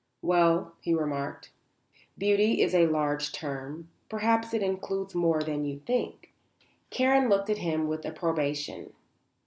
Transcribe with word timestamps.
"Well," 0.23 0.73
he 0.79 0.95
remarked, 0.95 1.51
"beauty 2.17 2.63
is 2.63 2.73
a 2.73 2.87
large 2.87 3.31
term. 3.31 3.89
Perhaps 4.09 4.51
it 4.51 4.63
includes 4.63 5.13
more 5.13 5.43
than 5.43 5.63
you 5.63 5.77
think." 5.85 6.33
Karen 6.89 7.29
looked 7.29 7.51
at 7.51 7.59
him 7.59 7.87
with 7.87 8.03
approbation. 8.03 8.93